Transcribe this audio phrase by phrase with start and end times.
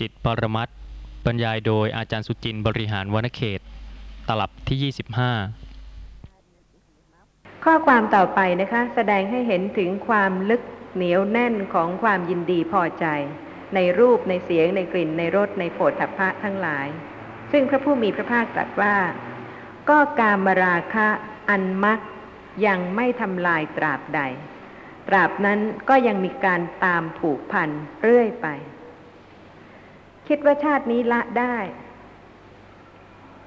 [0.00, 0.68] จิตปรมัต
[1.24, 3.60] บรรยายโดยอาจารย์สุจินต์บริหารวนเขต
[4.28, 5.64] ตลับที่ 25
[7.64, 10.62] ข้อความต่อไปนะคะ แสดงให้เห็นถึงความลึก
[10.94, 13.06] เหนียวแน่นของความยินดีพอใจ
[13.74, 16.86] ในรูปในเสียงในกลิ่นในรสในโผฏฐัพพะทั้งหลาย
[17.52, 18.96] ซึ่งพระผู้มีพระภาคตรัสว่า
[19.88, 21.08] ก็กามราคะ
[21.50, 22.00] อันมัก
[22.66, 24.20] ยังไม่ทำลายตราบใด
[25.08, 27.68] ตราบนั้นก็ยังมีการตามผูกพัน
[28.02, 28.46] เรื่อยไป
[30.28, 31.56] คิดว่าชาตินี้ละได้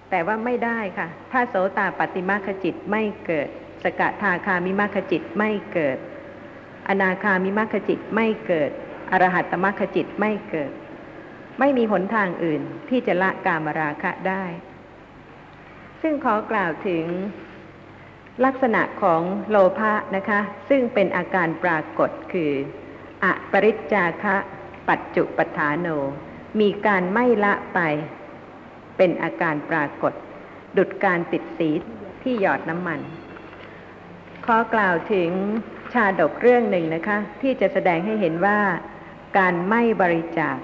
[0.09, 3.49] แต่ว่าไม่ได้ค่ะถ้าโสตาปฏิมาคจิตไม่เกิด
[3.83, 5.97] สกทาคามิมาคจิตไม่เกิด
[6.89, 8.71] อนาคามิมาคจิตไม่เกิด
[9.11, 10.71] อรหัตตมัคจิตไม่เกิด
[11.59, 14.43] ไม่มีหนทางอื่นที่จะละกามราคะได้
[16.01, 17.05] ซึ่งขอกล่าวถึง
[18.45, 22.51] ลักษณะของโลภะนะคะ ซึ่งเป็นอาการปรากฏคือ
[23.23, 24.35] อปริจจาคะ
[24.89, 25.87] ปัจจุปฐานโน
[26.59, 27.79] มีการไม่ละไป
[28.97, 30.13] เป็นอาการปรากฏ
[30.77, 31.69] ดุดการติดสี
[32.23, 32.99] ที่หยอดน้ำมัน
[34.45, 35.29] ขอกล่าวถึง
[35.93, 38.59] ชาดกเรื่องหนึ่งนะคะ ที่จะแสดงให้เห็นว่า
[39.37, 40.57] การไม่บริจาค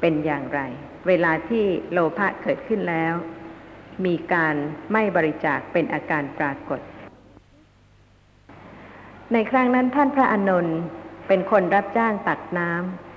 [0.00, 0.60] เป็นอย่างไร
[1.08, 3.14] เวลาที่โลภะเกิดขึ้นแล้ว
[4.04, 4.54] มีการ
[4.92, 6.80] ไม่บริจาคเป็นอาการปรากฏ
[9.32, 10.78] ในครั้งนั้นท่านพระอานนท์
[11.28, 13.09] เป็นคนรับจ้างตักน้ำ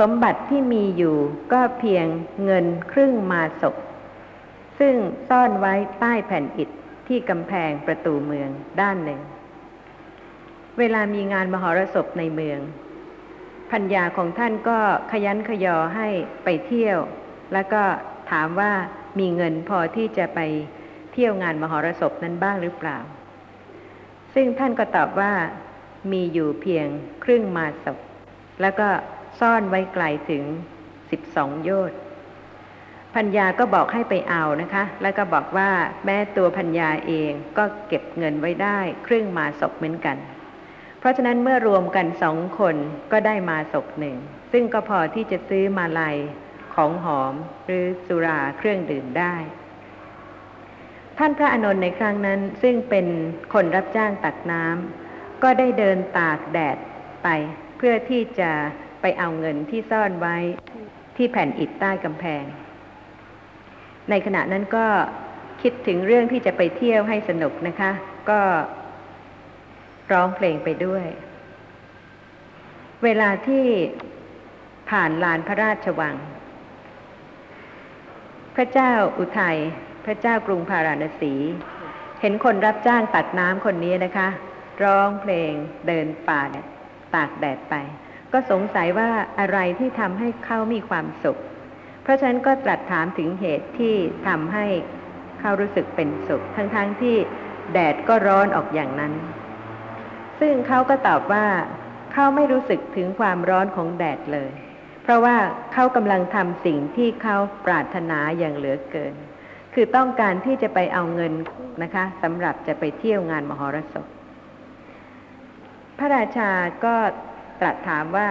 [0.00, 1.16] สมบัติที่มีอยู่
[1.52, 2.06] ก็เพียง
[2.44, 3.76] เงินครึ่งมาศก
[4.78, 4.94] ซึ่ง
[5.28, 6.68] ซ่อนไว้ใต้แผ่นอิฐ
[7.08, 9.20] ที่กำแพงประตูเมืองด้านหนึ่ง
[10.78, 12.60] เวลามีงานมหรสพในเมือง
[13.72, 14.78] พัญญาของท่านก็
[15.12, 16.08] ขยันขยอให้
[16.44, 16.98] ไปเที่ยว
[17.52, 17.82] แล้วก็
[18.30, 18.72] ถามว่า
[19.18, 20.40] มีเงินพอที่จะไป
[21.12, 22.98] เที่ยวงานมหรสพนั้นบ้างหรือเปล่า
[24.34, 25.32] ซึ่งท่านก็ตอบว่า
[26.12, 26.86] มีอยู่เพียง
[27.24, 27.98] ครึ่งมาศก
[28.62, 28.88] แล้วก็
[29.38, 30.44] ซ่อนไว้ไกลถึง
[31.10, 31.98] สิบสองโยชน์
[33.14, 35.70] พัญญาก็บอกให้ไปเอานะคะ แล้วก็บอกว่า
[36.04, 40.16] แม้ตัวพัญญาเองก็เก็บเงินไว้ได้ ครึ่งมาศกเหมือนกัน
[40.98, 42.76] เพราะฉะนั้นเมื่อรวมกันสองคน
[43.12, 44.16] ก็ได้มาศกหนึ่ง
[44.52, 46.16] ซึ่งก็พอที่จะซื้อมาลัย
[46.74, 47.34] ของหอม
[47.66, 49.34] หรือสุราเครื่องดื่มได้
[51.18, 53.06] ท่านพระอนนท์ในครั้งนั้นซึ่งเป็น
[53.54, 56.76] คนรับจ้างตักน้ำก็ได้เดินตากแดด
[57.22, 57.28] ไป
[57.76, 58.50] เพื่อที่จะ
[59.00, 60.36] ไปเอาเงินที่ซ่อนไว้
[61.16, 62.44] ที่แผ่นอิฐใต้กำแพง
[64.10, 64.86] ในขณะนั้นก็
[65.62, 67.90] คิดถึงเรื่องที่จะไปเที่ยวให้สนุกนะคะ
[68.30, 68.40] ก็
[70.12, 71.06] ร้องเพลงไปด้วย
[73.04, 73.64] เวลาที่
[74.90, 76.16] ผ่านลานพระราชวัง
[78.56, 79.58] พระเจ้าอุทัย
[80.04, 81.34] พระเจ้ากรุงพาราณสี
[82.20, 84.28] เห็นคนรับจ้างตักน้ำคนนี้นะคะ
[84.84, 85.52] ร้องเพลง
[85.86, 86.42] เดินป่า
[87.14, 87.74] ตากแดดไป
[88.32, 89.10] ก็สงสัยว่า
[89.40, 91.38] อะไรที่ทำให้เขามีความสุข
[92.02, 93.94] เพราะฉะนั้นก็ตรัสถามถึงเหตุที่
[94.26, 94.66] ทำให้
[95.40, 97.16] เขารู้สึกเป็นสุข ทั้งๆทที่
[97.72, 99.12] แดดก็ร้อนออกอย่างนั้น
[100.40, 101.46] ซึ่งเขาก็ตอบว่า
[102.12, 104.50] เขาไม่รู้สึกถึงความร้อนของแดดเลย
[105.02, 105.36] เพราะว่า
[105.72, 107.36] เขากำลังทำสิ่งที่เขา
[107.66, 109.14] ปรารถนาอย่างเหลือเกิน
[109.74, 111.32] คือต้องการที่จะไปเอาเงิน
[111.82, 114.06] นะคะสำหรับจะไปเที่ยวงานมหรสพ
[115.98, 116.50] พระราชา
[116.84, 116.94] ก็
[117.60, 118.28] ตรัสถามว่า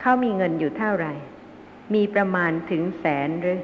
[0.00, 1.12] เขามีเงินอยู่เท่าไหร่
[1.94, 3.58] มีประมาณถึงแสนหรือ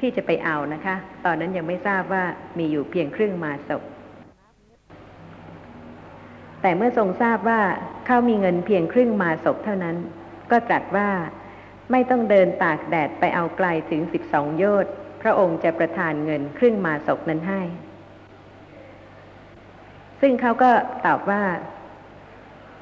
[0.00, 2.24] ที่จะไปเอานะคะ ตอนนั้นยังไม่ทราบว่า
[2.58, 3.82] มีอยู่เพียงครึ่งมาศก
[6.62, 7.60] แต่เมื่อทรงทราบว่า
[8.06, 9.96] เขามีเงินเพียงครึ่งมาศกเท่านั้น
[10.50, 11.08] ก็ตรัสว่า
[11.90, 14.92] ไม่ต้องเดินตากแดดไปเอาไกลถึงสิบสองโยชน์
[15.22, 17.62] พระองค์จะประทานเงินครึ่งมาศกนั้นให้
[20.20, 20.70] ซึ่งเขาก็
[21.06, 21.42] ตอบว่า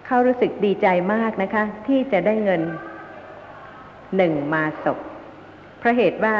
[0.07, 2.63] เขารู้สึกดีใจมากนะคะ ที่จะได้เงิน
[4.17, 4.99] หนึ่งมาศก
[5.79, 6.37] เพราะเหตุว่า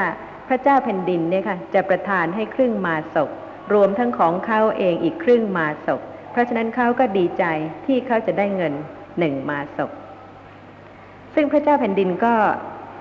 [0.49, 3.31] พระเจ้าแผ่นดินเนี่ยค่ะจะประทานให้ครึ่งมาศก
[3.75, 6.01] รวมทั้งของเขาเองอีกครึ่งมาศก
[6.33, 7.45] เพราะฉะนั้นเขาก็ดีใจ
[7.87, 8.75] ที่เขาจะได้เงิน
[9.19, 9.91] หนึ่งมาศก
[11.35, 12.35] ซึ่งพระเจ้าแผ่นดินก็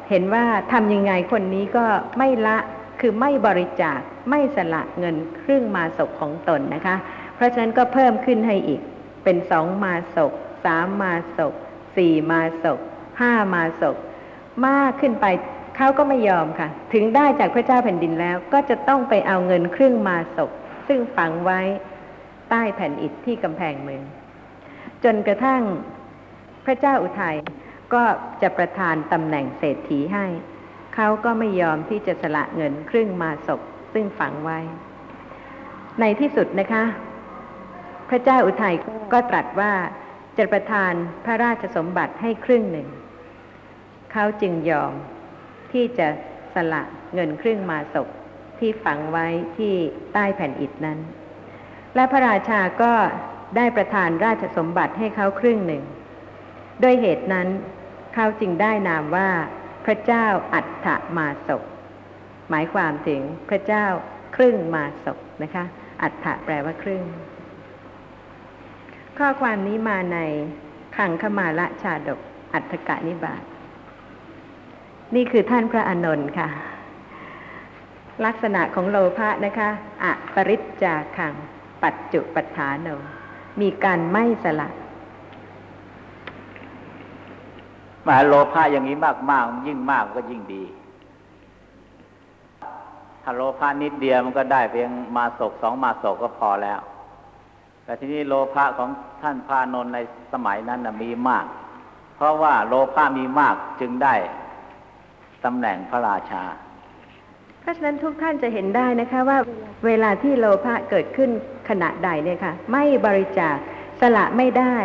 [0.09, 1.85] เห็นว่าทำยังไงคนนี้ก็
[2.17, 2.57] ไม่ละ
[2.99, 3.99] คือไม่บริจาค
[4.29, 6.95] ไม่สละเงินครึ่งมาศกของตนนะคะ
[7.35, 8.81] เพราะฉะนั้นก็เพิ่มขึ้นให้อีก
[9.23, 10.33] เป็นสองมาศก
[10.65, 11.53] สามมาศก
[11.95, 12.79] สี่มาศก
[13.19, 13.97] ห้ามาศก
[14.67, 15.25] มากขึ้นไป
[15.77, 20.51] เขาก็ไม่ยอมค่ะ ถึงได้จากพระเจ้าแผ่นดินแล้ว ก็จะต้องไปเอาเงินครึ่งมาศก
[20.87, 21.61] ซึ่งฝังไว้
[22.49, 24.03] ใต้แผ่นอิฐที่กำแพงเมือง
[25.03, 25.61] จนกระทั่ง
[26.65, 27.37] พระเจ้าอุทัย
[27.93, 28.03] ก็
[28.41, 30.25] จะประทานตำแหน่งเศรษฐีให้
[30.95, 33.61] เขาก็ไม่ยอมที่จะสละเงินครึ่งมาศก
[33.93, 34.59] ซึ่งฝังไว้
[35.99, 36.83] ในที่สุดนะคะ
[38.09, 38.75] พระเจ้าอุทัย
[39.13, 39.71] ก็ตรัสว่า
[40.37, 40.93] จะประทาน
[41.25, 42.87] พระราชสมบัติให้ครึ่งหนึ่ง
[44.13, 44.93] เขาจึงยอม
[45.71, 46.07] ที่จะ
[46.53, 46.83] สละ
[47.13, 48.07] เงินครึ่งมาศก
[48.59, 49.27] ที่ฝังไว้
[49.57, 49.73] ที่
[50.13, 50.99] ใต้แผ่นอิฐนั้น
[51.95, 52.93] และพระราชาก็
[53.57, 55.83] ได้ประทานราชสมบัติให้เขาครึ่งหนึ่ง
[56.83, 57.47] ด้วยเหตุนั้น
[58.13, 59.29] เขาจึงได้นามว่า
[59.85, 60.87] พระเจ้าอัฏฐ
[61.17, 61.63] มาศก
[62.49, 63.85] หมายความถึงพระเจ้า
[64.35, 65.65] ครึ่งมาศกนะคะ
[66.01, 67.03] อัฏฐแปลว่าครึ่ง
[69.19, 70.17] ข้อความนี้มาใน
[70.97, 72.19] ขังขมาละชาดก
[72.53, 73.43] อัฏฐกะนิบาต
[75.15, 76.49] นี่คือท่านพระอานนท์ค่ะ
[78.25, 79.69] ลักษณะของโลภะนะคะ
[80.03, 81.33] อะปริจจาขัง
[81.83, 82.87] ปัจจุปัฏฐานโน
[83.61, 84.69] มีการไม่สละ
[88.05, 90.63] มหาโลภะอย่างนี้มากมากๆยิ่งมากก็ยิ่งดี
[93.23, 96.79] ถ้าโลภะนิดเดียวมันก็ได้เพียงมาศกสองมาศกก็พอแล้ว
[97.85, 98.89] แต่ทีนี้โลภะของ
[99.23, 99.99] ท่านพระนนใน
[100.33, 101.45] สมัยนั้นนะมีมาก
[102.15, 104.15] เพราะว่าโลภะมีมากจึงได้
[105.45, 106.43] ตำแหน่งพระราชา
[107.61, 109.37] เพราะฉะนั้นทุกท่านจะเห็นได้นะคะว่า
[109.85, 111.29] เวลาที่โลภะเกิดขึ้น
[111.69, 113.55] ขณะใดเนี่ยค่ะ ไม่บริจาค
[114.01, 114.75] สละไม่ได้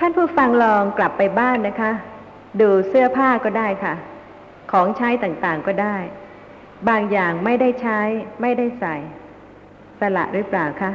[0.00, 1.92] ท่านผู้ฟังลองกลับไปบ้านนะคะ
[2.60, 3.94] ดูเสื้อผ้าก็ได้ค่ะ
[4.72, 5.96] ของใช้ต่างๆก็ได้
[6.88, 8.00] บางอย่างไม่ได้ใช้
[8.42, 8.96] ไม่ได้ใส่
[10.00, 10.92] สละหรือเปล่าคะ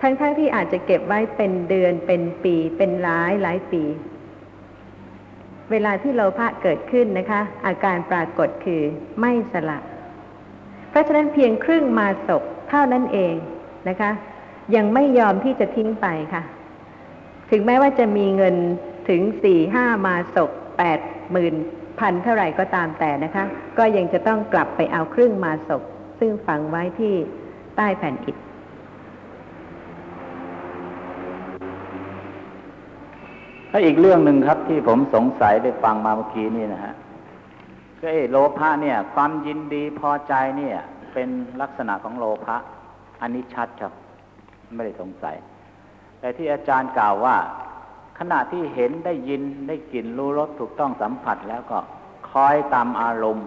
[0.00, 3.82] ทั้งๆทที่อาจจะเก็บไว้เป็นเดือนเป็นปี เป็นหลายหลายปี
[5.70, 8.82] เวลาที่โลภะเกิดขึ้นนะคะ อาการปรากฏคือ
[9.20, 9.78] ไม่สละ
[10.90, 13.34] เพราะฉะนั้นเพียงครึ่งมาศกเท่านั้นเอง
[13.88, 14.10] นะคะ
[14.76, 16.42] ยังไม่ยอมที่จะทิ้งไปค่ะ
[17.50, 18.56] ถึงแม้ว่าจะมีเงิน
[19.08, 21.00] ถึงสี่ห้ามาศกแปด
[21.32, 21.54] หมื่น
[21.98, 23.44] พันเท่าไหร่ก็ตามแต่นะคะ
[23.78, 25.82] ก็ยังจะต้องกลับไปเอาครึ่งมาศก
[26.18, 27.14] ซึ่งฝังไว้ที่
[27.76, 28.36] ใต้แผ่นอิฐ
[33.70, 36.94] แล้วอีกเรื่องหนึ่งครับที่ผมสงสัยได้ฟังมาเมื่อกี้นี่นะฮะ
[38.00, 40.76] ก็เอโลภะเนี่ย ความยินดีพอใจเนี่ย
[41.12, 41.28] เป็น
[41.60, 42.56] ลักษณะของโลภะ
[43.20, 43.92] อันนี้ชัดครับ
[44.74, 45.36] ไม่ได้สงสัย
[46.20, 47.36] แต่ที่อาจารย์กล่าวว่า
[48.18, 51.78] ขณะที่เห็นได้ยินได้กลิ่นรู้รสถูกต้องสัมผัสแล้วก็
[52.28, 53.46] คล้อยตามอารมณ์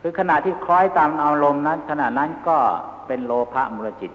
[0.00, 2.58] คือขณะที่คล้อยตามอารมณ์นั้น ขณะนั้นก็
[3.06, 4.12] เป็นโลภะมูลจิต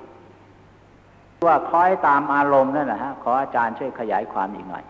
[1.47, 4.83] ว่าคล้อยตามอารมณ์นั่นนะฮะขออาจารย์ช่วยขยายความอีกหน่อย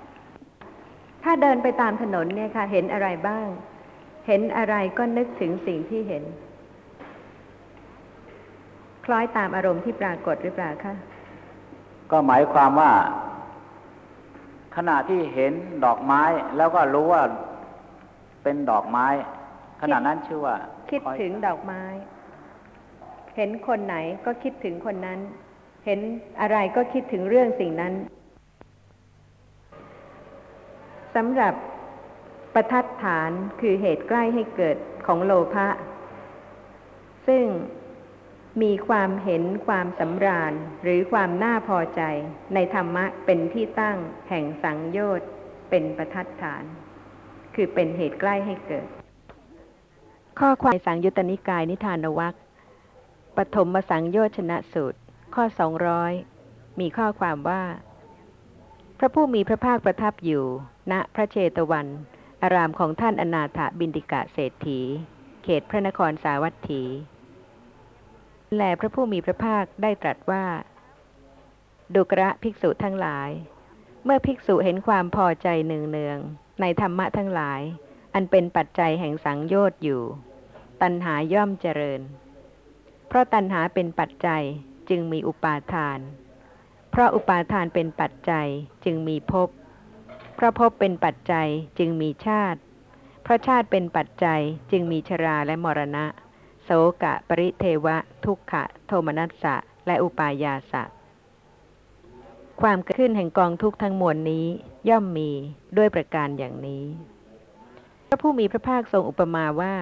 [1.23, 3.47] ถ้าเดินไปตามถนนเนี่ยค่ะ เห็นอะไรบ้าง
[4.27, 6.23] เห็นอะไรก็นึกถึงสิ่งที่เห็น
[9.05, 10.93] คล้อยตามอารมณ์ที่ปรากฏหรือเปล่าคะ
[12.11, 12.91] ก็หมายความว่า
[14.75, 15.53] ขณะที่เห็น
[15.85, 16.23] ดอกไม้
[16.57, 17.23] แล้วก็รู้ว่า
[18.43, 19.07] เป็นดอกไม้
[19.81, 20.55] ขณะนั้นชื่อว่า
[20.89, 21.83] คิดล้อยถึงดอกไม้
[23.35, 23.95] เห็นคนไหน
[24.25, 25.19] ก็คิดถึงคนนั้น
[25.85, 25.99] เห็น
[26.41, 27.93] อะไรก็คิดถึงเรื่องสิ่งนั้น
[31.15, 31.53] สำหรับ
[32.53, 33.31] ประทัดฐาน
[33.61, 34.77] คือเหตุใกล้ให้เกิด
[35.07, 35.67] ของโลภะ
[37.27, 37.45] ซึ่ง
[38.63, 40.53] มีความเห็นความสำราญ
[40.83, 42.01] หรือความน่าพอใจ
[42.53, 43.97] ในธรรมะเป็นที่ตั้ง
[44.29, 45.29] แห่งสังโยชน์
[45.69, 46.63] เป็นประทัดฐาน
[47.55, 48.87] คือเป็นเหตุใกล้ให้เกิด
[50.39, 52.35] ข้อความในสังยุตตนิกายนิทานวัค
[53.37, 54.97] ปฐมสังโยชนะสูตร
[55.35, 55.45] ข้อ
[56.11, 57.63] 200 มีข้อความว่า
[58.97, 60.45] พระผู้มีพระภาคประทับอยู่
[60.91, 61.87] ณพระเชตวัน
[62.43, 64.79] อารามของท่านอนาถบินดิกะเศรษฐี
[65.43, 66.83] เขตพระนครสาวัตถี
[68.55, 70.45] แลพระผู้มีพระภาคได้ตรัสว่า
[71.95, 73.29] ดุกระภิกษุทั้งหลาย
[74.03, 77.61] เมื่อภิกษุเห็นความพอใจเนืองๆในธรรมะทั้งหลาย
[78.13, 80.01] อันเป็นปัจจัยแห่งสังโยชน์อยู่
[80.81, 82.01] ตัณหาย่อมเจริญ
[83.07, 84.43] เพราะตัณหาเป็นปัจจัย
[84.89, 85.99] จึงมีอุปาทาน
[86.91, 88.47] เพราะอุปาทานเป็นปัจจัย
[88.85, 89.49] จึงมีภพ
[90.35, 91.47] เพราะภพเป็นปัจจัย
[91.77, 92.59] จึงมีชาติ
[93.23, 96.05] เพราะชาติเป็นปัจจัยจึงมีชราและมรณะ
[96.63, 96.69] โส
[97.03, 99.55] กะปริเทวะ ทุกขะ โทมนัสสะ
[99.87, 100.83] และอุปายาสะ
[102.61, 104.45] ความเกิดขึ้นแห่งกองทุกข์ทั้งมวลนี้
[104.89, 105.31] ย่อมมี
[105.77, 106.85] ด้วยประการอย่างนี้
[108.07, 109.75] พระผู้มีพระภาคทรงอุปมาว่า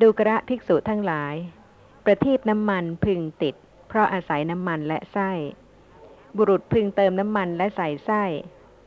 [0.00, 1.34] ดูกระภิกษุทั้งหลาย
[2.04, 3.54] ประทีปน้ำมันพึงติด
[3.88, 5.30] เพราะอาศัยน้ำมันและไส้
[6.36, 8.22] บุรุษพึงเติมน้ำมันและใส่ไส้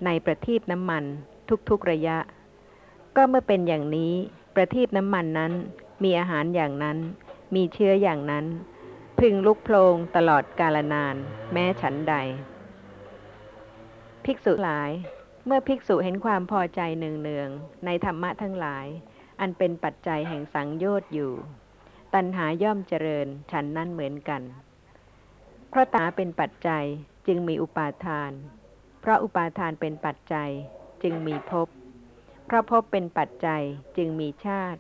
[0.06, 1.04] ในประทีปน้ำมัน
[1.70, 2.18] ทุกๆระยะ
[3.16, 4.14] ก็เมื่อเป็นอย่างนี้
[4.56, 5.54] ประทีปน้ำมันนั้น
[6.04, 6.98] มีอาหารอย่างนั้น
[7.56, 8.46] มีเชื้ออย่างนั้น
[9.20, 11.16] พึงลุกโพลงตลอดกาลนาน
[11.54, 12.16] แม้ฉันใด
[14.26, 14.92] ภิกษุหลาย
[15.46, 18.88] เมื่อภิกษุเห็นความพอใจเนืองๆในธรรมะทั้งหลาย
[19.40, 21.34] อันเป็นปัจจัยแห่งสังโยชน์อยู่
[22.14, 24.42] ตัณหาย่อมเจริญฉันนั้นเหมือนกัน
[25.70, 26.86] เพราะตาเป็นปัจจัย
[27.28, 28.32] จึงมีอุปาทาน
[29.02, 30.52] เพราะอุปาทานเป็นปัจจัย
[31.04, 31.68] จึงมีภพ
[32.46, 33.64] เพราะภพเป็นปัจจัย
[33.98, 34.80] จึงมีชาติ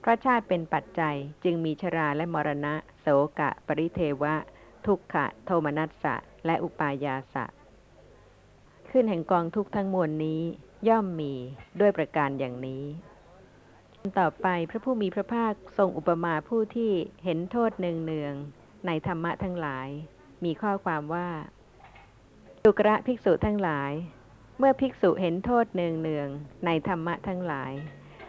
[0.00, 3.06] เพราะชาติเป็นปัจจัยจึงมีชราและมรณะ โส
[3.38, 4.34] กะ ปริเทวะ
[4.86, 6.14] ทุกขะ โทมนัสสะ
[6.46, 7.44] และอุปายาสะ
[8.90, 10.42] ขึ้นแห่งกองทุกข์ทั้งมวลนี้
[10.88, 11.34] ย่อมมี
[11.80, 12.84] ด้วยประการอย่างนี้
[14.18, 16.92] ต่อไปพระผู้มีพระภาคทรงอุปมาผู้ที่
[17.24, 19.88] เห็นโทษเนืองๆในธรรมะทั้งหลาย
[20.44, 21.28] มีข้อความว่า
[22.64, 23.92] ดุกระภิกษุทั้งหลาย
[24.58, 27.72] เมื่อภิกษุเห็นโทษเนืองๆในธรรมะทั้งหลาย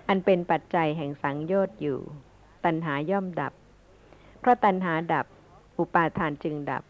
[0.08, 2.00] อันเป็นปัจจัยแห่งสังโยชน์อยู่
[2.66, 3.54] ตัณหาย่อมดับ
[4.40, 5.26] เพราะตัณหาดับ
[5.80, 6.84] อุปาทานจึงดับ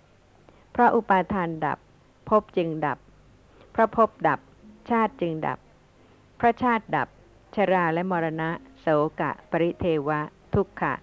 [0.72, 1.80] เพราะอุปาทานดับ
[2.30, 3.00] ภพจึงดับ
[3.72, 4.40] เพราะภพดับ
[4.90, 5.60] ชาติจึงดับ
[6.38, 7.08] เพราะชาติดับ
[7.56, 8.88] ชราและมรณะ โส
[9.20, 10.20] กะ ปริเทวะ
[10.54, 10.94] ทุกขะ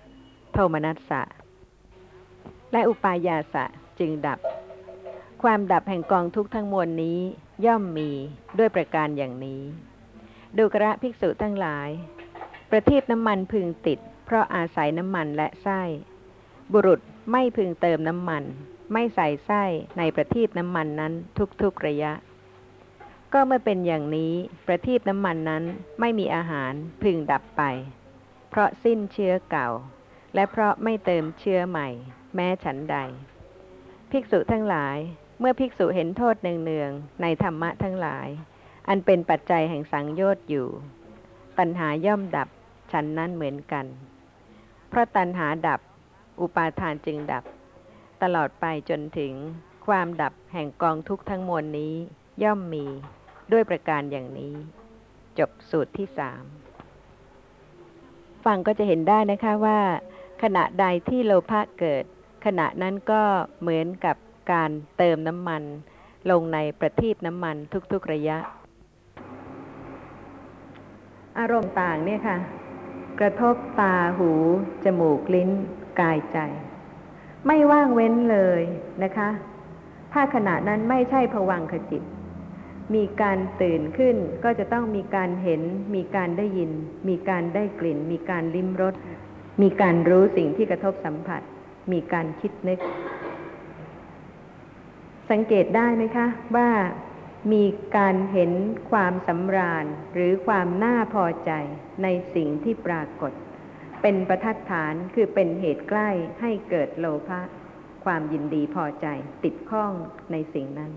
[0.52, 1.22] โทมนัสสะ
[2.72, 3.64] และอุปายาสะ
[3.98, 4.38] จึงดับ
[5.42, 7.18] ความดับแห่งกองทุกข์ทั้งมวลนี้
[7.66, 8.10] ย่อมมี
[8.58, 9.62] ด้วยประการอย่างนี้
[10.56, 11.88] ดูกระภิกษุทั้งหลาย
[12.70, 15.80] ประทีปน้ำมันพึงติด เพราะอาศัยน้ำมันและไส้
[16.72, 18.44] บุรุษไม่พึงเติมน้ำมัน
[18.92, 19.64] ไม่ใส่ไส้
[19.98, 21.12] ในประทีปน้ำมันนั้น
[21.62, 22.12] ทุกๆระยะ
[23.32, 24.32] ก็เมื่อเป็นอย่างนี้
[24.66, 25.64] ประทีปน้ำมันนั้น
[26.00, 26.72] ไม่มีอาหาร
[27.02, 27.62] พึงดับไป
[28.50, 29.68] เพราะสิ้นเชื้อเก่า
[30.34, 31.88] และเพราะไม่เติมเชื้อใหม่
[32.34, 32.96] แม้ฉันใด
[34.16, 34.98] ภิกษุทั้งหลาย
[35.40, 38.28] เมื่อภิกษุเห็นโทษเนืองๆในธรรมะทั้งหลาย
[38.88, 40.68] อันเป็นปัจจัยแห่งสังโยชน์อยู่
[41.58, 42.48] ตัณหาย่อมดับ
[42.92, 43.86] ฉันนั้นเหมือนกัน
[44.88, 45.80] เพราะตัณหาดับ
[46.40, 47.44] อุปาทานจึงดับ
[48.22, 49.32] ตลอดไปจนถึง
[49.86, 51.94] ความดับแห่งกองทุกข์ทั้งมวลนี้
[52.42, 52.86] ย่อมมี
[53.52, 54.54] ด้วยประการอย่างนี้
[55.38, 56.42] จบสูตรที่สาม
[58.44, 59.78] ฟังก็จะเห็นได้นะคะว่า
[60.42, 62.04] ขณะใดที่โลภะเกิด
[62.44, 63.22] ขณะนั้นก็
[63.60, 64.16] เหมือนกับ
[64.52, 65.62] การเติมน้ำมัน
[66.30, 67.56] ลงในประทีปน้ำมัน
[67.92, 68.38] ทุกๆระยะ
[71.38, 72.38] อารมณ์ต่างเนี่ยค่ะ
[73.20, 74.30] กระทบตาหู
[74.84, 75.50] จมูกลิ้น
[76.00, 76.38] กายใจ
[77.46, 78.62] ไม่ว่างเว้นเลย
[79.02, 79.28] นะคะ
[80.12, 82.02] ถ้าขณะนั้นไม่ใช่ผวังขจิต
[82.94, 85.62] มีการตื่นขึ้นก็จะต้องมีการเห็น
[85.94, 86.70] มีการได้ยิน
[87.08, 88.94] มีการได้กลิ่น มีการลิ้มรส
[89.62, 91.42] มีการรู้สิ่งที่กระทบสัมผัส
[91.92, 92.80] มีการคิดนึก
[95.30, 96.26] สังเกตได้ไหมคะ
[96.56, 96.70] ว่า
[97.52, 97.64] มี
[97.96, 98.52] การเห็น
[98.90, 101.50] ความสำราญหรือความน่าพอใจ
[102.02, 103.32] ในสิ่งที่ปรากฏ
[104.02, 106.10] เป็นประทัดฐานคือเป็นเหตุใกล้
[106.40, 107.40] ให้เกิดโลภะ
[108.04, 109.06] ความยินดีพอใจ
[109.44, 109.92] ติดข้อง
[110.32, 110.92] ในสิ่งนั้น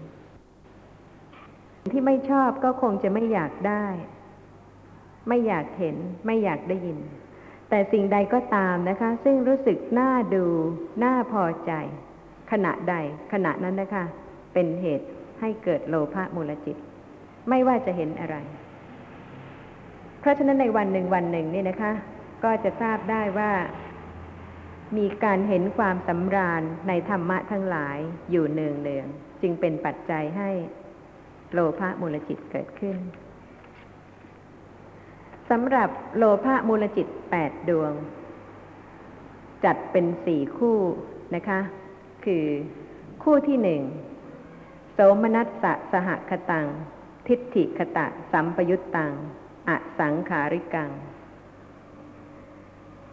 [1.93, 3.85] ที่ไม่ชอบก็คงจะไม่อยากได้
[5.27, 6.99] ไม่อยากเห็นไม่อยากได้ยิน
[7.69, 10.45] แต่สิ่งใดก็ตามนะคะ ซึ่งรู้สึกน่าดู
[11.03, 11.71] น่าพอใจ
[12.51, 12.95] ขณะใด
[13.33, 14.05] ขณะนั้นนะคะ
[14.53, 15.07] เป็นเหตุ
[15.39, 16.77] ให้เกิดโลภะมูลจิต
[17.49, 18.35] ไม่ว่าจะเห็นอะไร
[20.19, 21.91] เพราะฉะนั้นในวันหนึ่งวันหนึ่งนี่นะคะ
[22.43, 23.51] ก็จะทราบได้ว่า
[24.97, 27.97] มีการเห็นความสำราญในธรรมะทั้งหลาย
[28.31, 30.49] อยู่เนืองเนืองๆจึงเป็นปัจจัยให้
[31.53, 32.97] โลภะมูลจิตเกิดขึ้น
[35.49, 37.93] สำหรับโลภะมูลจิตแปดดวง
[39.65, 40.77] จัดเป็นสี่คู่
[41.35, 41.59] นะคะ
[42.25, 42.45] คือ
[43.23, 43.81] คู่ที่หนึ่ง
[44.93, 46.67] โสมนัสสะสหคตัง
[47.27, 49.13] ทิฏฐิคตะสัมปยุตตัง
[49.69, 50.89] อสังขาริกัง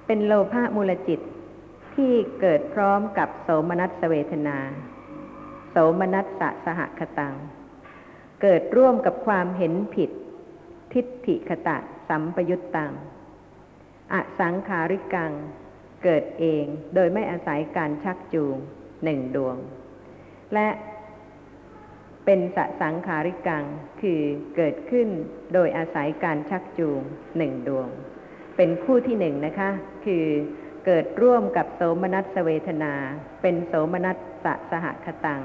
[0.07, 1.21] เป็นโลภะมูลจิต
[1.95, 4.59] ที่เกิดพร้อมกับโสมนัสเวทนา
[5.71, 7.35] โสมนัสสะสหคตัง
[8.43, 10.11] เกิดร่วมกับความเห็นผิด
[10.93, 12.92] ทิฏฐิคตะ สัมปยุตตัง
[14.12, 15.32] อสังขาริกัง
[16.04, 18.56] เกิดเองโดยไม่อาศัยการชักจูง
[19.04, 19.56] หนึ่งดวง
[20.54, 20.68] และ
[22.25, 23.64] เป็นสสังขาริกัง
[24.00, 24.20] คือ
[24.56, 25.08] เกิดขึ้น
[25.54, 27.00] โดยอาศัยการชักจูง
[27.37, 27.88] หนึ่งดวง
[28.56, 29.70] เป็นคู่ที่หนึ่งนะคะ
[30.04, 30.26] คือ
[30.87, 32.94] เกิดร่วมกับโสมนัสเวทนา
[33.42, 35.42] เป็นโสมนัสสะสหคตัง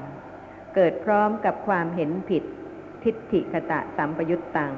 [0.74, 2.44] เกิดพร้อมกับความเห็นผิด
[3.04, 4.72] ทิฏฐิคตะสัมปยุตตัง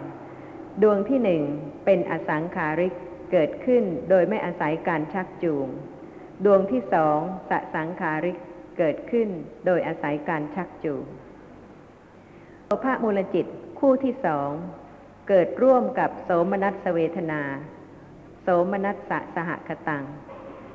[0.81, 1.43] ดวงที่หนึ่ง
[1.85, 2.95] เป็นอสังขาริก
[3.33, 5.67] เกิดขึ้นโดยไม่อาศัยการชักจูง
[6.45, 7.19] ดวงที่สอง
[7.51, 8.39] สสังขาริก
[8.79, 9.29] เกิดขึ้น
[9.67, 11.05] โดยอาศัยการชักจูง
[12.67, 13.47] โลภะมูลจิต
[13.79, 14.51] คู่ที่สอง
[15.29, 17.43] เกิดร่วมกับโสมนัสเวทนา
[18.43, 20.05] โสมนัสสะสหคตัง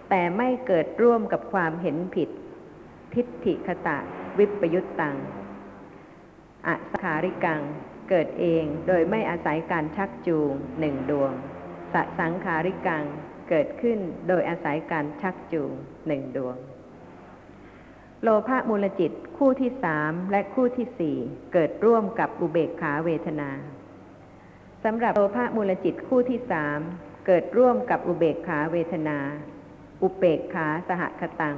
[0.09, 2.29] แต่ไม่เกิดร่วมกับความเห็นผิด
[3.13, 3.97] ทิฏฐิคตะ
[4.37, 5.15] วิปยุตตัง
[6.67, 7.61] อสขาริกัง
[8.09, 11.33] เกิดเองโดยไม่อาศัยการชักจูงหนึ่งดวง
[11.93, 13.03] สสังขาริกัง
[13.49, 15.71] เกิดขึ้นโดยอาศัยการชักจูง
[16.07, 16.57] หนึ่งดวง
[18.23, 21.17] โลภะมูลจิตคู่ที่สามและคู่ที่สี่
[21.53, 23.49] เกิดร่วมกับอุเบกขาเวทนา
[24.83, 26.79] สำหรับโลภะมูลจิตคู่ที่สาม
[27.27, 29.17] เกิดร่วมกับอุเบกขาเวทนา
[30.03, 31.57] อุเบกขาสหคตัง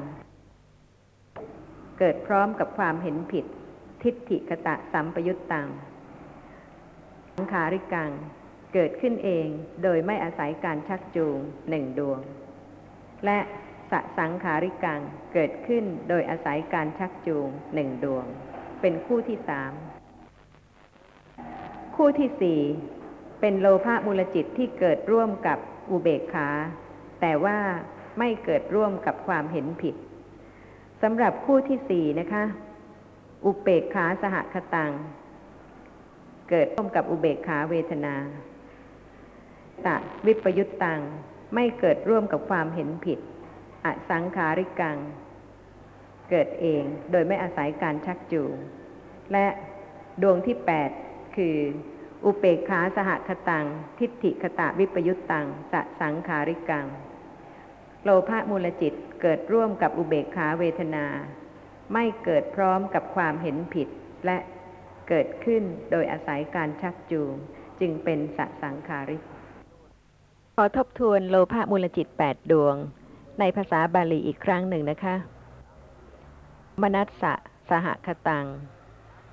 [2.00, 3.46] เกิดพร้อมกับความเห็นผิด
[4.04, 5.68] ทิฏฐิคตะสัมปยุตตัง
[7.40, 8.12] สังขาริกัง
[8.74, 9.48] เกิดขึ้นเอง
[9.84, 12.22] โดยไม่อาศัยการชักจูงหนึ่งดวง
[13.26, 13.40] และ
[13.92, 15.02] สสังขาริกัง
[15.34, 18.26] เกิดขึ้นโดยอาศัยการชักจูงหนึ่งดวง
[18.82, 19.74] เป็นคู่ที่สาม
[21.96, 22.62] คู่ที่สี่
[23.40, 25.60] เป็นโลภะมูลจิตที่เกิดร่วมกับ
[25.92, 26.50] อุเบกขา
[27.22, 27.58] แต่ว่า
[28.20, 29.96] ไม่เกิดร่วมกับความเห็นผิด
[31.02, 32.44] สำหรับคู่ที่สี่นะคะ
[33.46, 34.94] อุเบกขาสหคตัง
[36.50, 38.16] เกิดร่วมกับอุเบกขาเวทนา
[39.86, 41.02] ตะวิปยุตตัง
[41.56, 43.20] ไม่เกิดร่วมกับความเห็นผิด
[43.86, 44.98] อสังขาริกัง
[46.30, 48.54] เกิดเองโดยไม่อาศัยการชักจูง
[49.32, 49.48] และ
[50.22, 50.90] ดวงที่แปด
[51.36, 51.58] คือ
[52.26, 53.66] อุเปกขาสหคตัง
[54.00, 56.86] ทิฏฐิคตะวิปยุตตังสสังขาริกัง
[58.04, 61.06] โลภะมูลจิตเกิดร่วมกับอุเบกขาเวทนา
[61.94, 63.88] ไม่เกิดพร้อมกับความเห็นผิด
[64.26, 64.38] และ
[65.10, 67.34] เกิดขึ้นโดยอาศัยการชักจูง
[67.80, 69.24] จึงเป็นสสังขาริก
[70.56, 72.76] ขอทบทวนโลภะมูลจิตแปดดวง
[73.40, 75.16] ในภาษาบาลีอีกครั้งหนึ่งนะคะ
[76.82, 77.34] มนัสสะ
[77.70, 78.46] สหคตัง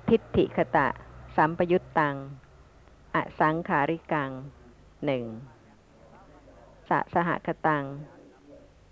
[0.09, 0.87] ทิฏฐิคตะ
[1.35, 2.15] สัมปยุตตัง
[3.15, 4.31] อสังขาริกัง
[5.05, 5.23] หนึ่ง
[6.89, 7.83] สะสหคตัง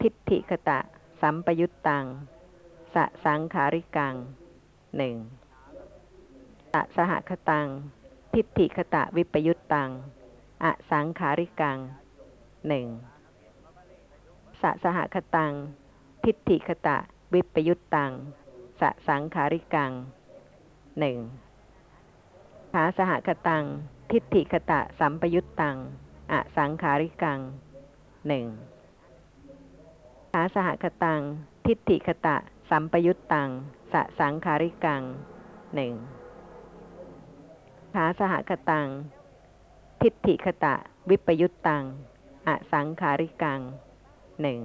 [0.01, 0.79] ทิฏฐิคตะ
[1.21, 2.05] สัมปยุตตัง
[2.93, 4.15] สะสังขาริกัง
[4.97, 5.15] หนึ่ง
[6.75, 7.67] สะสหคตัง
[8.33, 9.89] ทิฏฐิคตะวิปยุตตัง
[10.63, 11.77] อสังขาริกัง
[12.67, 12.87] หนึ่ง
[14.61, 15.53] สะสหคตัง
[16.23, 16.97] ทิฏฐิคตะ
[17.33, 18.11] วิปยุตตัง
[18.81, 19.91] สะสังขาริกัง
[20.99, 21.17] หนึ่ง
[22.73, 23.63] ขาสหคตัง
[24.11, 25.77] ทิฏฐิคตะสัมปยุตตัง
[26.31, 27.39] อสังขาริกัง
[28.27, 28.45] หนึ่ง
[30.33, 31.21] ขาสหคตัง
[31.65, 32.35] ทิฏฐิคตะ
[32.69, 33.49] สัมปยุตตัง
[33.93, 35.01] สะสังขาริกัง
[35.75, 35.93] หนึ่ง
[37.95, 38.87] ขาสหคตัง
[40.01, 40.75] ทิฏฐิคตะ
[41.09, 41.83] วิปยุตตัง
[42.47, 43.59] อสังขาริกัง
[44.41, 44.59] หนึ่ง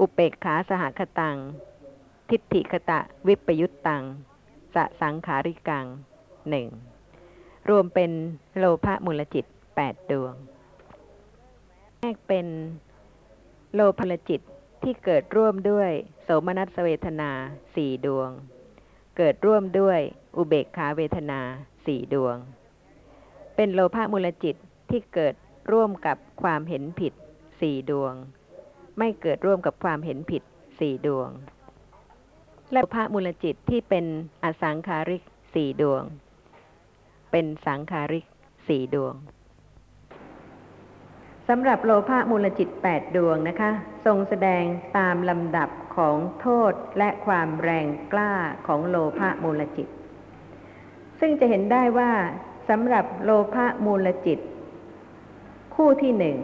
[0.00, 1.36] อุเปกขาสหคตัง
[2.30, 4.02] ทิฏฐิคตะ วิปยุตตัง
[4.74, 5.86] สสังขาริกัง
[6.50, 6.66] หนึ่ง
[7.68, 8.10] รวมเป็น
[8.56, 9.44] โลภะมูลจิต
[9.76, 10.34] แปดดวง
[12.00, 12.46] แรกเป็น
[13.74, 14.40] โลภะมูลจิต
[14.82, 15.90] ที่เกิดร่วมด้วย
[16.22, 17.30] โสมนัสเวทนา
[17.74, 18.30] สี่ดวง
[19.16, 20.00] เกิดร่วมด้วย
[20.36, 21.40] อุเบกขาเวทนา
[21.86, 22.36] สี่ดวง
[23.56, 24.56] เป็นโลภะมูลจิต
[24.90, 25.34] ที่เกิด
[25.72, 27.12] ร่วมกับความเห็นผิด
[27.60, 28.14] สี่ดวง
[28.98, 30.42] ไม่เกิดร่วมกับความเห็นผิด
[30.80, 31.30] สี่ดวง
[32.72, 34.04] และโลภะมูลจิตที่เป็น
[34.44, 35.22] อสังขาริก
[35.54, 36.02] สี่ดวง
[37.30, 38.26] เป็นสังขาริก
[38.68, 39.14] สี่ดวง
[41.48, 43.70] สำหรับโลภะมูลจิตแปดดวงนะคะ
[44.04, 44.64] ทรงแสดง
[44.96, 48.32] ตามลำดับ ของโทษและความแรงกล้า
[48.66, 49.88] ของโลภะมูลจิต
[51.20, 52.12] ซึ่งจะเห็นได้ว่า
[52.68, 54.38] สำหรับโลภะมูลจิต
[55.74, 56.38] คู่ที่หนึ่ง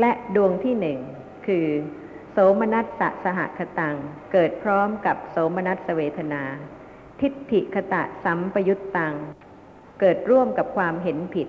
[0.00, 0.98] และดวงที่หนึ่ง
[1.46, 1.66] คือ
[2.30, 3.96] โสมนัสสะสหคตัง
[4.32, 6.42] เกิดพร้อมกับโสมนัสเวทนา
[7.20, 9.14] ทิฏฐิคตะสัมปยุตตัง
[10.00, 11.48] เกิดร่วมกับความเห็นผิด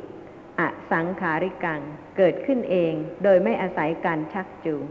[0.60, 1.82] อสังขาริกัง
[2.18, 4.86] เกิดขึ้นเองโดยไม่อาศัยการชักจูง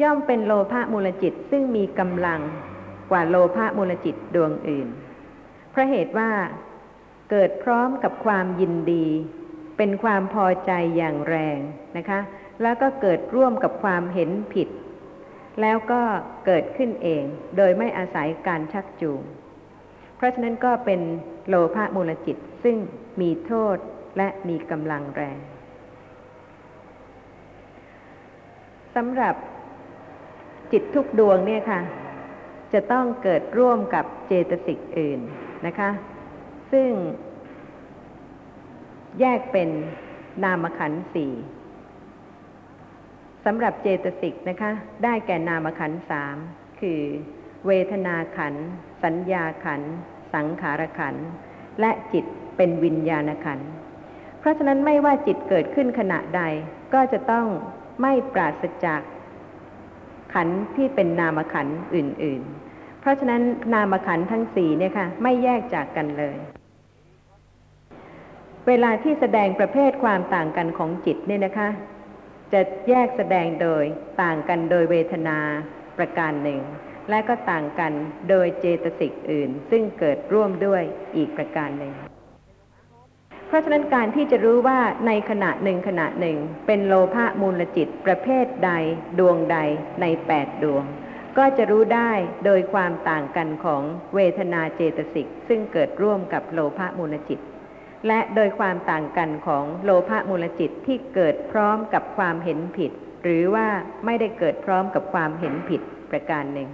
[0.00, 2.40] ย่อมเป็นโลภะมูลจิตซึ่งมีกำลัง
[3.10, 4.88] กว่าโลภะมูลจิตดวงอื่น
[5.70, 6.30] เพราะเหตุว่า
[7.30, 9.06] เกิดพร้อมกับความยินดี
[9.76, 11.58] เป็นความพอใจอย่างแรง
[11.96, 12.20] นะคะ
[12.62, 14.68] แล้วก็เกิดร่วมกับความเห็นผิด
[15.60, 16.02] แล้วก็
[16.46, 17.24] เกิดขึ้นเอง
[17.56, 19.20] โดยไม่อาศัยการชักจูง
[20.16, 21.00] เพราะฉะนั้นก็เป็น
[21.48, 22.76] โลภะมูลจิตซึ่ง
[23.20, 23.76] มีโทษ
[24.16, 25.38] และมีกำลังแรง
[28.94, 29.34] สำหรับ
[30.72, 31.80] จิตทุกดวงเนี่ยค่ะ
[32.72, 35.20] จะต้องเกิดร่วมกับเจตสิกอื่น
[35.66, 35.90] นะคะ
[36.72, 36.90] ซึ่ง
[39.20, 39.68] แยกเป็น
[40.44, 41.32] นามขันธ์สี่
[43.44, 44.70] สำหรับเจตสิกนะคะ
[45.04, 46.36] ได้แก่นามขันธ์สาม
[46.80, 47.00] คือ
[47.66, 48.66] เวทนาขันธ์
[49.04, 49.92] สัญญาขันธ์
[50.34, 51.26] สังขารขันธ์
[51.80, 52.24] และจิต
[52.56, 53.68] เป็นวิญญาณขันธ์
[54.38, 56.42] เพราะฉะนั้นไม่ว่าจิตเกิดขึ้นขณะใด
[56.94, 57.46] ก็จะต้อง
[58.02, 59.00] ไม่ปราศจาก
[60.34, 62.42] ขันที่เป็นนามขันอื่น
[62.72, 63.42] ๆ เพราะฉะนั้น
[63.74, 66.36] นามขันทั้งสี่เนี่ยค่ะ ไม่แยกจากกันเลย
[68.68, 71.68] เวลาที่แสดงประเภทความต่างกันของจิตเนี่ยนะคะ
[72.52, 73.84] จะแยกแสดงโดย
[74.22, 75.38] ต่างกันโดยเวทนา
[75.98, 76.60] ประการหนึ่ง
[77.10, 77.92] และก็ต่างกัน
[78.28, 80.82] โดยเจตสิกอื่น ซึ่งเกิดร่วมด้วย
[81.16, 81.92] อีกประการหนึ่ง
[83.52, 86.36] ราะฉะนั้นการที่จะรู้ว่าในขณะหนึ่งขณะหนึ่ง
[86.66, 88.70] เป็นโลภะมูลจิตประเภทใด
[89.18, 89.58] ดวงใด
[90.00, 90.84] ในแปดดวง
[91.38, 92.12] ก็จะรู้ได้
[92.44, 93.82] โดยความต่างกันของ
[94.14, 97.40] เวทนาเจตสิกซึ่งเกิดร่วมกับโลภะมูลจิต
[98.06, 103.66] และโดยความต่างกันของโลภะมูลจิตที่เกิดพร้อมกับความเห็นผิด หรือว่า
[104.04, 106.68] ไม่ได้เกิดพร้อมกับความเห็นผิดประการหนึ่ง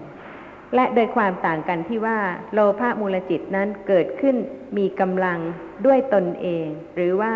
[0.75, 2.19] และโดยความต่างกันที่ว่า
[2.53, 4.37] โลภะมูลจิตนั้นเกิดขึ้น
[4.79, 5.39] มีกำลัง
[5.87, 7.35] ด้วยตนเอง หรือว่า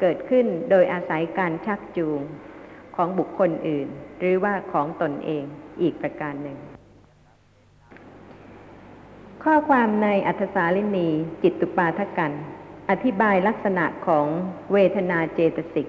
[0.00, 2.20] เกิดขึ้นโดยอาศัยการชักจูง
[2.96, 5.44] ของบุคคลอื่น หรือว่าของตนเอง
[5.80, 6.58] อีกประการหนึ่ง
[9.44, 11.08] ข้อความในอัธสาลินี
[11.42, 12.32] จิตตุปาทกัน
[12.90, 14.26] อธิบายลักษณะของ
[14.72, 15.88] เวทนาเจตสิก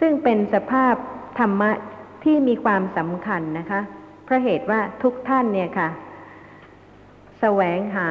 [0.00, 0.94] ซึ่งเป็นสภาพ
[1.38, 1.70] ธรรมะ
[2.24, 3.80] ที่มีความสำคัญนะคะ
[4.24, 5.88] เพราะเหตุว่าทุกท่านเนี่ยค่ะ
[7.40, 8.08] แสวงหา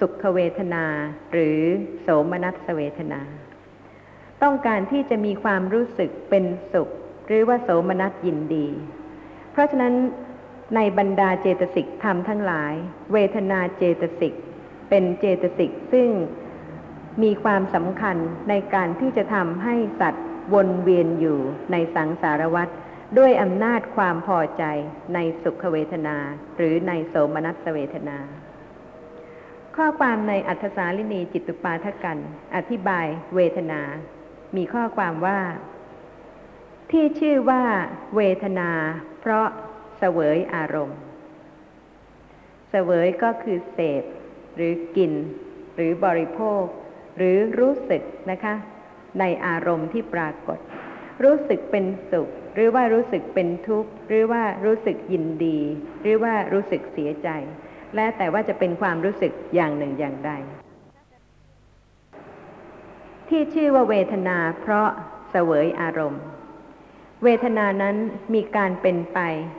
[0.00, 0.84] สุขเวทนา
[1.32, 1.60] หรือ
[2.02, 3.20] โสมนัสเวทนา
[4.42, 6.88] ต้องการที่จะมีความรู้สึกเป็นสุข
[7.26, 8.68] หรือว่าโสมนัสยินดี
[9.52, 9.94] เพราะฉะนั้น
[10.76, 12.74] ในบรรดาเจตสิกธรรมทั้งหลาย
[13.12, 14.34] เวทนาเจตสิก
[14.88, 16.08] เป็นเจตสิกซึ่ง
[17.22, 18.16] มีความสำคัญ
[18.48, 21.38] ในการที่จะทำให้สัตว์วนเวียนอยู่
[21.72, 22.68] ในสังสารวัฏ
[23.18, 24.64] ด้วยอำนาจความพอใจ
[25.14, 26.16] ในสุขเวทนา
[26.56, 28.18] หรือในโสมนัสเวทนา
[29.76, 32.18] ข้อความในอัธสาลินีจิตตุปาทกัน
[32.54, 33.80] อธิบายเวทนา
[34.56, 35.40] มีข้อความว่า
[36.90, 37.62] ที่ชื่อว่า
[38.16, 38.70] เวทนา
[39.20, 39.46] เพราะ
[39.98, 40.98] เสวยอารมณ์
[42.70, 44.04] เสวยก็คือเสพ
[44.56, 45.12] หรือกิน
[45.76, 46.64] หรือบริโภค
[47.16, 48.54] หรือรู้สึกนะคะ
[49.20, 50.58] ในอารมณ์ที่ปรากฏ
[51.22, 55.58] รู้สึกเป็นสุข หรือว่ารู้สึกเป็นทุกข์ หรือว่ารู้สึกยินดี
[56.02, 57.30] หรือว่ารู้สึกเสียใจ
[57.94, 60.32] และแต่ว่าจะเป็นความรู้สึกอย่างหนึ่งอย่างใด
[63.28, 64.88] ที่ชื่อว่าเวทนาเพราะ
[65.30, 66.22] เสวยอารมณ์
[67.24, 67.96] เวทนานั้น
[68.34, 69.18] มีการเป็นไป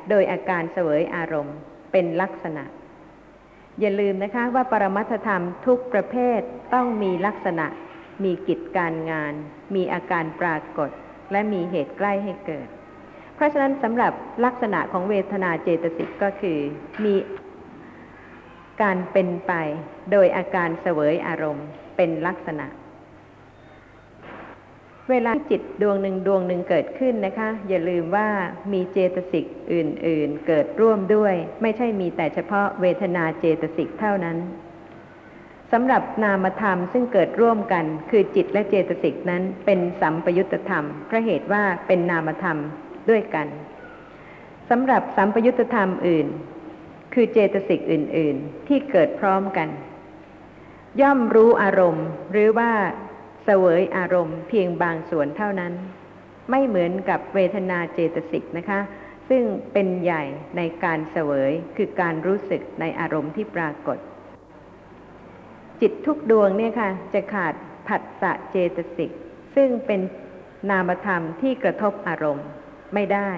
[0.10, 1.56] โดยอาการเสวยอารมณ์
[1.92, 2.64] เป็นลักษณะ
[3.80, 6.40] อย่าลืมนะคะว่าปรมัตธรรมทุกประเภท
[6.74, 7.66] ต้องมีลักษณะ
[8.24, 9.34] มีกิจการงาน
[9.76, 10.90] มีอาการปรากฏ
[11.32, 12.68] และมีเหตุใกล้ให้เกิด
[13.36, 14.14] เพราะฉะนั้นสำหรับ
[14.46, 16.60] ลักษณะของเวทนาเจตสิกก็คือ
[17.04, 17.14] มี
[18.82, 19.54] การเป็นไป
[20.12, 22.68] โดยอาการเสวยอารมณ์เป็นลักษณะ
[25.10, 28.28] เวลาจิตดวงหนึ่งดวงหนึ่งเกิดขึ้นนะคะ อย่าลืมว่า
[28.74, 34.38] มีเจตสิกอื่น ๆ เกิดร่วมด้วย ไม่ใช่มีแต่เฉพาะเวทนาเจตสิกเท่านั้น
[35.72, 42.58] สำหรับนามธรรมซึ่งเกิดร่วมกัน คือจิตและเจตสิกนั้นเป็นสัมปยุตธรรมเพราะเหตุว่าเป็นนามธรรม
[43.10, 43.48] ด้วยกัน
[44.70, 46.28] สำหรับสัมปยุตธรรมอื่น
[47.16, 49.70] คือเจตสิกอื่น ๆ ที่เกิดพร้อมกัน
[51.02, 52.72] ย่อมรู้อารมณ์หรือว่า
[53.44, 55.74] เสวยอารมณ์เพียงบางส่วนเท่านั้น
[56.50, 58.80] ไม่เหมือนกับเวทนาเจตสิกนะคะ
[59.30, 60.24] ซึ่งเป็นใหญ่
[60.58, 63.98] ในการเสวยคือการรู้สึกในอารมณ์ที่ปรากฏ
[65.82, 67.54] จิตทุกดวงเนี่ยค่ะ จะขาด
[67.88, 69.12] ผัสสะเจตสิก
[69.56, 70.02] ซึ่งเป็น
[70.70, 72.48] นามธรรมที่กระทบอารมณ์
[72.94, 73.32] ไม่ได้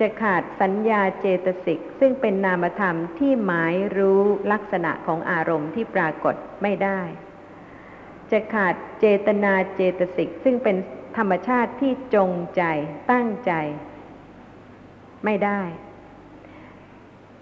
[0.00, 7.00] จะขาดสัญญาเจตสิก ซึ่งเป็นนามธรรมที่หมายรู้ลักษณะของอารมณ์ที่ปรากฏไม่ได้
[8.30, 10.76] จะขาดเจตนาเจตสิก ซึ่งเป็น
[11.16, 12.62] ธรรมชาติที่จงใจ
[13.10, 13.52] ตั้งใจ
[15.24, 15.60] ไม่ได้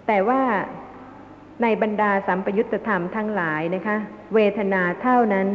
[0.07, 0.43] แต่ว่า
[1.61, 3.97] ในบรรดาสัมปยุตธรรมทั้งหลายนะคะ
[4.35, 5.47] เวทนาเท่านั้น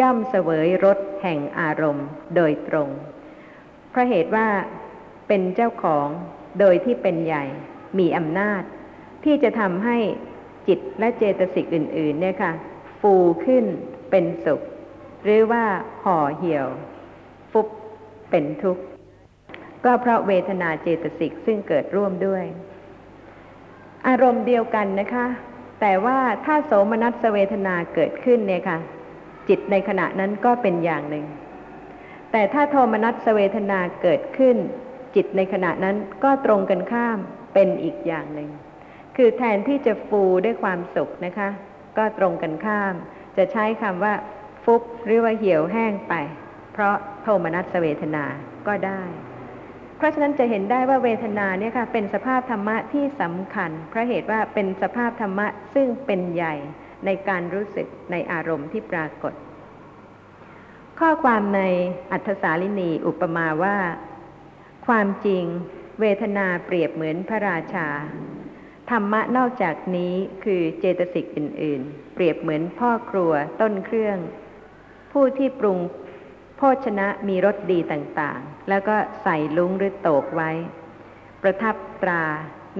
[0.00, 2.88] ย่อมเสวยรสแห่งอารมณ์โดยตรง
[3.90, 4.48] เพราะเหตุว่า
[5.28, 6.08] เป็นเจ้าของ
[6.60, 7.44] โดยที่เป็นใหญ่
[7.98, 8.62] มีอำนาจ
[9.24, 9.98] ที่จะทำให้
[10.68, 12.52] จิตและเจตสิกอื่น ๆ เนี่ยค่ะ
[13.00, 13.14] ฟู
[13.46, 13.64] ขึ้น
[14.10, 14.60] เป็นสุข
[15.24, 15.64] หรือว่า
[16.04, 16.66] ห่อเหี่ยว
[17.52, 17.66] ฟุบ
[18.30, 18.82] เป็นทุกข์
[19.84, 22.44] ก็เพราะเวทนาเจตสิกซึ่งเกิดร่วมด้วย
[24.08, 25.26] อารมณ์เดียวกันนะคะ
[25.80, 28.78] แต่ว่าถ้าโสมนัสเวทนาเกิดขึ้นเนี่ยค่ะ
[29.48, 31.26] จิตในขณะนั้นก็เป็นอย่างหนึ่ง
[32.32, 34.56] แต่ถ้าโทมนัสเวทนาเกิดขึ้น
[35.14, 37.18] จิตในขณะนั้นก็ตรงกันข้าม
[37.54, 38.50] เป็นอีกอย่างหนึ่ง
[39.16, 41.48] คือแทนที่จะฟูด้วยความสุขนะคะ
[41.98, 42.94] ก็ตรงกันข้าม
[43.36, 44.14] จะใช้คำว่า
[44.64, 46.14] ฟุบหรือว่าเหี่ยวแห้งไป
[46.72, 48.24] เพราะโทมนัสเวทนา
[48.66, 49.02] ก็ได้
[49.96, 56.54] เพราะฉะนั้นจะเห็นได้ว่าเวทนาเนี่ยค่ะเป็นสภาพธรรมะที่สำคัญ เพราะเหตุว่าเป็นสภาพธรรมะซึ่งเป็นใหญ่
[57.06, 59.32] ในการรู้สึกในอารมณ์ที่ปรากฏ
[61.00, 61.62] ข้อความใน
[62.12, 63.76] อัธสาลินีอุปมาว่า
[64.88, 65.44] ความจริง
[66.00, 67.88] เวทนาเปรียบเหมือนพระราชา
[68.90, 74.18] ธรรมะนอกจากนี้คือเจตสิกอื่น ๆ เปรียบเหมือนพ่อครัวต้นเครื่อง
[75.12, 75.78] ผู้ที่ปรุง
[76.56, 80.50] โภชนะมีรสดีต่างๆ แล้วก็ใส่ลุงหรือโตกไว้
[81.42, 82.24] ประทับตรา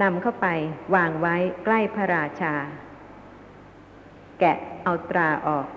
[0.01, 0.47] นำเข้าไป
[0.95, 2.53] วางไว้ใกล้พระราชา
[4.39, 5.67] แกะเอาตราออก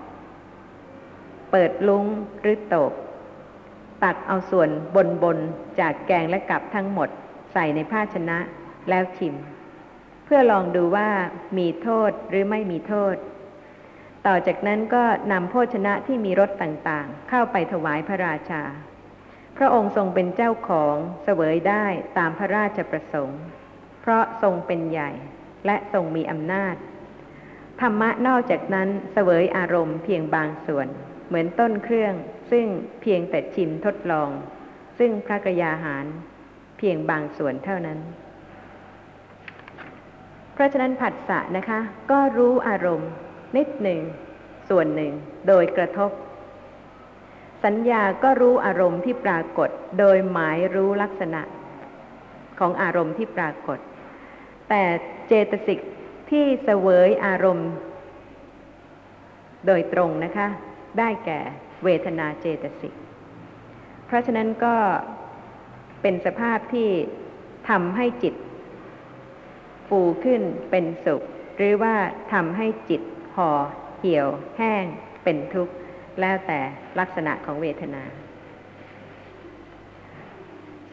[1.51, 2.05] เปิดลุง
[2.41, 2.93] หรือโตก
[4.03, 7.09] ตักเอาส่วนบนบนๆจากแกงและกับทั้งหมด
[7.53, 8.37] ใส่ในภาชนะ
[8.89, 9.35] แล้วชิม
[10.25, 11.09] เพื่อลองดูว่า
[11.57, 13.15] มีโทษหรือไม่มีโทษ
[14.25, 18.63] ต่อจากนั้นก็นำโภชนะที่มีรสต่างๆ เข้าไปถวายพระราชา
[19.57, 21.85] พระองค์ทรงเป็นเจ้าของเสวยได้
[22.17, 23.41] ตามพระราชประสงค์
[24.01, 25.11] เพราะทรงเป็นใหญ่
[25.65, 26.75] และทรงมีอำนาจ
[27.81, 30.87] ธรรมะนอกจากนั้นเสวยอารมณ์เพียงบางส่วน
[31.27, 32.13] เหมือนต้นเครื่อง
[32.53, 32.67] ซึ่ง
[33.01, 34.29] เพียงแต่ชิมทดลอง
[34.99, 36.05] ซึ่งพระกยาหาร
[36.77, 37.99] เพียงบางส่วนเท่านั้น
[40.53, 41.79] เพราะฉะนั้นผัสสะนะคะ
[42.11, 43.09] ก็รู้อารมณ์
[43.57, 44.01] นิดหนึ่ง
[44.69, 45.13] ส่วนหนึ่ง
[45.47, 46.11] โดยกระทบ
[47.65, 51.41] สัญญาก็รู้อารมณ์ที่ปรากฏ โดยหมายรู้ลักษณะ
[52.59, 53.79] ของอารมณ์ที่ปรากฏ
[54.69, 54.83] แต่
[55.27, 55.79] เจตสิก
[56.29, 57.69] ที่เสวยอารมณ์
[59.67, 60.47] โดยตรงนะคะ
[60.99, 61.41] ได้แก่
[61.83, 62.93] เวทนาเจตสิก
[64.05, 64.75] เพราะฉะนั้นก็
[66.01, 66.89] เป็นสภาพที่
[67.69, 68.35] ทำให้จิต
[69.87, 70.41] ฟูขึ้น
[70.71, 71.21] เป็นสุข
[71.57, 71.95] หรือว่า
[72.33, 73.01] ทำให้จิต
[73.35, 73.51] ห่อ
[73.99, 74.83] เหี่ยว แห้ง
[75.23, 75.73] เป็นทุกข์
[76.19, 76.59] แล้วแต่
[76.99, 78.03] ลักษณะของเวทนา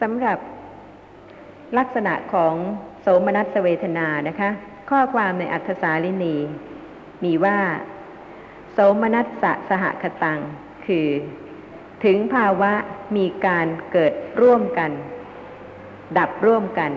[0.01, 0.37] สำหรับ
[1.77, 2.53] ลักษณะของ
[3.01, 4.49] โสมนัสเวทนานะคะ
[4.89, 6.35] ข้อความในอัธสาลินี
[7.23, 7.57] มีว่า
[8.71, 10.39] โสมนัสสะสหคตัง
[10.87, 11.07] คือ
[12.03, 12.71] ถึงภาวะ
[13.17, 14.91] มีการเกิดร่วมกัน
[16.17, 16.91] ดับร่วมกัน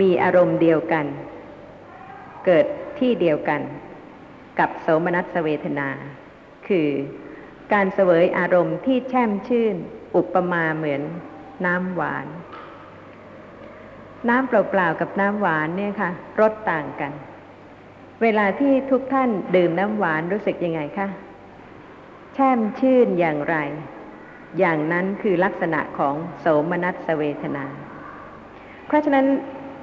[0.00, 1.06] มีอารมณ์เดียวกัน
[2.46, 2.66] เกิด
[2.98, 3.60] ที่เดียวกัน
[4.58, 5.88] กับโสมนัสเวทนา
[6.68, 6.88] คือ
[7.72, 9.76] การเสวยอารมณ์ที่แช่มชื่น
[10.16, 11.02] อุปมาเหมือน
[11.66, 12.26] น้ำหวาน
[14.28, 16.10] น้ำเปล่าๆกับน้ำหวานเนี่ยค่ะ
[16.40, 17.12] รสต่างกัน
[18.22, 21.08] เวลาที่ทุกท่านดื่มน้ำหวานรู้สึกยังไงคะ
[22.38, 23.56] แช่มชื่นอย่างไร
[24.58, 27.64] อย่างนั้นคือลักษณะของโสมนัสเวทนา
[28.86, 29.26] เพราะฉะนั้น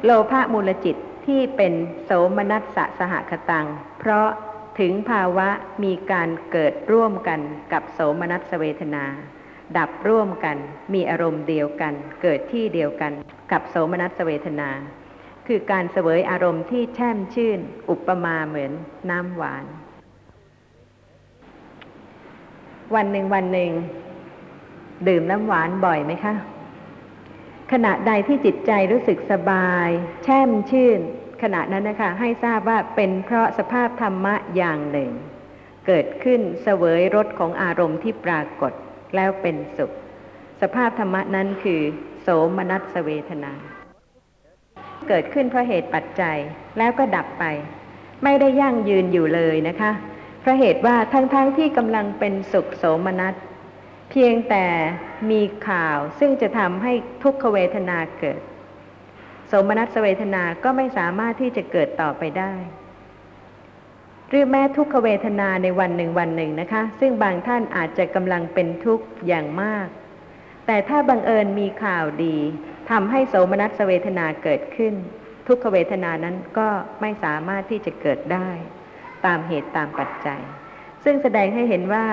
[0.03, 0.95] โลภะมูลจิต
[1.27, 1.73] ที่เป็น
[2.05, 3.67] โสมนัสสะสหคตัง
[3.99, 4.27] เพราะ
[4.79, 5.49] ถึงภาวะ
[5.83, 7.39] มีการเกิดร่วมกัน
[7.73, 9.05] กับโสมนัสเวทนา
[9.77, 10.57] ดับร่วมกัน
[10.93, 13.13] มีอารมณ์เดียวกัน เกิดที่เดียวกัน
[13.51, 14.69] กับโสมนัสเวทนา
[15.47, 18.71] คือการเสวยอารมณ์ที่แช่มชื่น อุปมาเหมือน
[19.09, 19.65] น้ำหวาน
[22.95, 23.71] วันหนึ่งวันหนึ่ง
[25.08, 26.34] ดื่มน้ำหวานบ่อยไหมคะ
[27.71, 29.89] ขณะใดที่จิตใจรู้สึกสบาย
[30.23, 30.99] แช่มชื่น
[31.43, 35.12] ขณะนั้นนะคะ ให้ทราบว่าเป็นเพราะสภาพธรรมะอย่างหนึ่ง
[35.88, 38.73] เกิดขึ้นเสวยรสของอารมณ์ที่ปรากฏ
[39.15, 39.91] แล้วเป็นสุข
[40.62, 41.82] สภาพธรรมะนั้นคือ
[42.21, 42.27] โส
[42.58, 43.53] มนัสเวทนา
[45.08, 46.38] เกิดขึ้นเพราะเหตุปัจจัย
[46.77, 47.45] แล้วก็ดับไป
[48.23, 49.91] ไม่ได้ยั่งยืนอยู่เลยนะคะ
[50.43, 53.36] เพราะเหตุว่าทั้งๆทที่กำลังเป็นสุขโสมนัส
[54.12, 54.65] เพียงแต่
[55.32, 58.41] มีข่าวซึ่งจะทำให้ทุกขเวทนาเกิด
[59.47, 62.53] โสมนัสเวทนาก็ไม่สามารถที่จะเกิดต่อไปได้
[64.29, 69.88] หรือแม้ทุกขเวทนาในวันหนึ่งวันหนึ่งนะคะ ซึ่งบางท่านอาจจะกำลังเป็นทุกข์อย่างมาก
[70.65, 72.38] แต่ถ้าบังเอิญมีข่าวดี
[72.91, 74.93] ทำให้โสมนัสเวทนาเกิดขึ้น
[75.47, 76.67] ทุกขเวทนานั้นก็
[77.01, 78.49] ไม่สามารถที่จะเกิดได้
[79.25, 80.41] ตามเหตุตามปัจจัย
[81.03, 82.05] ซึ่งแสดงให้เห็นว่า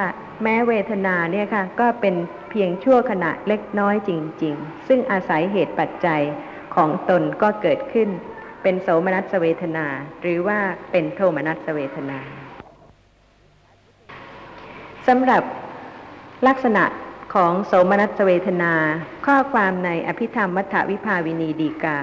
[0.43, 2.15] แม้เวทนาเนี่ยค่ะก็เป็น
[2.51, 4.11] เพียงชั่วขณะเล็กน้อยจ
[4.43, 6.23] ริง ๆ ซึ่งอาศัยเหตุปัจจัย
[6.75, 8.09] ของตนก็เกิดขึ้น
[8.63, 9.87] เป็นโสมนัสเวทนา
[10.23, 10.59] หรือว่า
[10.91, 12.19] เป็นโทมนัสเวทนา
[15.09, 15.43] สำหรับ
[16.47, 16.85] ลักษณะ
[17.35, 18.73] ของโสมนัสเวทนา
[19.27, 21.99] ข้อความในอภิธรรมมัทธวิภาวินีดีกา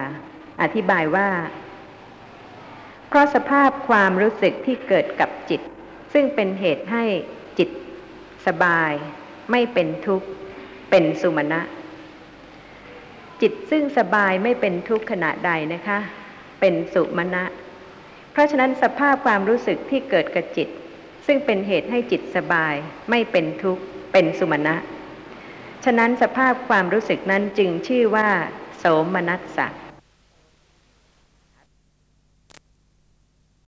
[0.61, 1.27] อธิบายว่า
[3.07, 5.61] เพราะสภาพความรู้สึกที่เกิดกับจิต
[6.13, 7.03] ซึ่งเป็นเหตุให้
[7.59, 7.69] จิต
[8.47, 8.91] สบาย
[9.51, 10.27] ไม่เป็นทุกข์
[10.89, 11.61] เป็นสุมาณะ
[13.41, 15.99] จิตซึ่งสบายไม่เป็นทุกข์ขณะใดนะคะ
[16.59, 17.43] เป็นสุมาณะ
[18.31, 20.69] เพราะฉะนั้นสภาพความรู้สึกที่เกิดกับจิต
[21.25, 22.75] ซึ่งเป็นเหตุให้จิตสบาย
[23.09, 24.75] ไม่เป็นทุกข์ เป็นสุมาณะ
[25.85, 28.29] ฉะนั้นสภาพความรู้สึกนั้นจึงชื่อว่า
[28.77, 29.86] โสมนัสสะ